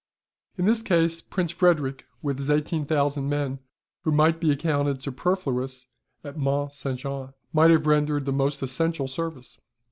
In 0.57 0.65
this 0.65 0.81
case 0.81 1.21
Prince 1.21 1.51
Frederick 1.51 2.05
with 2.23 2.37
his 2.39 2.49
18,000 2.49 3.29
men 3.29 3.59
(who 4.03 4.11
might 4.11 4.41
be 4.41 4.51
accounted 4.51 4.99
superfluous 4.99 5.85
at 6.23 6.35
Mont 6.39 6.73
St. 6.73 6.97
Jean), 6.97 7.33
might 7.53 7.69
have 7.69 7.85
rendered 7.85 8.25
the 8.25 8.31
most 8.33 8.63
essential 8.63 9.07
service." 9.07 9.59